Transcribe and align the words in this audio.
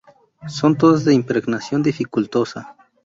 Son 0.47 0.75
todas 0.75 1.05
de 1.05 1.13
impregnación 1.13 1.83
dificultosa. 1.83 2.75